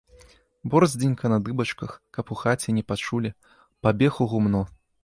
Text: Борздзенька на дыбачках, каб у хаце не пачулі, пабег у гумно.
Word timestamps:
Борздзенька 0.71 1.29
на 1.33 1.39
дыбачках, 1.49 1.91
каб 2.17 2.35
у 2.37 2.41
хаце 2.43 2.67
не 2.79 2.83
пачулі, 2.95 3.37
пабег 3.87 4.13
у 4.25 4.31
гумно. 4.35 4.67